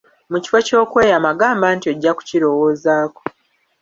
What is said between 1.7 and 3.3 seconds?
nti ojja kukirowoozako.